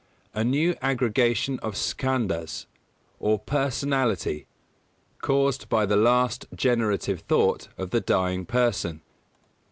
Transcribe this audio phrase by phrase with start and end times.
[0.33, 2.65] A new aggregation of Skandhas,
[3.19, 4.47] or personality
[5.21, 9.03] caused by the last generative thought of the dying person.